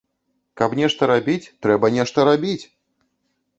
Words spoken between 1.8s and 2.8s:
нешта рабіць!